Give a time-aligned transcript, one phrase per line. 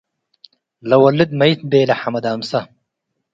[0.87, 2.51] ‘’ለወልድ መይት’’ ቤለ ሐመድ አምሰ፣